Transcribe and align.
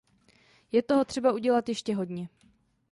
Je 0.71 0.81
toho 0.81 1.05
třeba 1.05 1.33
udělat 1.33 1.69
ještě 1.69 1.95
hodně. 1.95 2.29